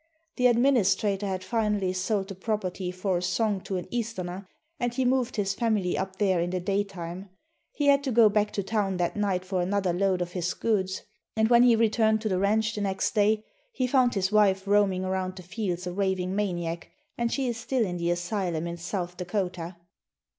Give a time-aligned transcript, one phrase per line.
[0.37, 4.47] The administrator had finally sold the property for a song to an easterner
[4.79, 7.29] and he moved his family up there in the day time.
[7.75, 11.03] He had to go back to town that night for another load of his goods,
[11.35, 13.43] and when he returned to the ranch the next day,
[13.73, 17.85] he found his wife roaming around the fields a raving maniac, and she is still
[17.85, 19.75] in the asylum in South Dakota.